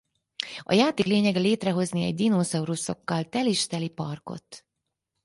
[0.63, 4.65] A játék lényege létrehozni egy dinoszauruszokkal telis-teli parkot.